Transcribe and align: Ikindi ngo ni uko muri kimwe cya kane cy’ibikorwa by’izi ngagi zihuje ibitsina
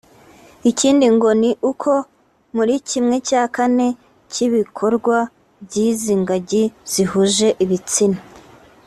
Ikindi 0.69 1.05
ngo 1.15 1.29
ni 1.41 1.51
uko 1.71 1.91
muri 2.55 2.73
kimwe 2.89 3.15
cya 3.27 3.43
kane 3.55 3.87
cy’ibikorwa 4.31 5.17
by’izi 5.65 6.13
ngagi 6.21 6.63
zihuje 6.91 7.49
ibitsina 7.63 8.19